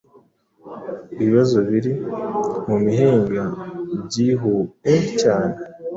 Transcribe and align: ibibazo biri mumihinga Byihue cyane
ibibazo 1.21 1.57
biri 1.69 1.93
mumihinga 2.67 3.43
Byihue 4.05 4.95
cyane 5.21 5.55